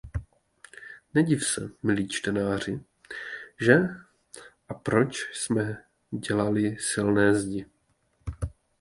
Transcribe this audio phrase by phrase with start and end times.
[1.13, 2.83] Nediv se, milý čtenáři,
[3.61, 3.79] že
[4.67, 7.65] a proč jsme dělali silné zdi.